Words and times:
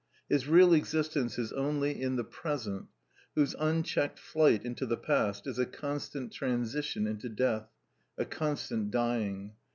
His 0.27 0.47
real 0.47 0.73
existence 0.73 1.37
is 1.37 1.53
only 1.53 2.01
in 2.01 2.15
the 2.15 2.23
present, 2.23 2.87
whose 3.35 3.53
unchecked 3.59 4.17
flight 4.17 4.65
into 4.65 4.87
the 4.87 4.97
past 4.97 5.45
is 5.45 5.59
a 5.59 5.65
constant 5.67 6.31
transition 6.33 7.05
into 7.05 7.29
death, 7.29 7.69
a 8.17 8.25
constant 8.25 8.89
dying. 8.89 9.53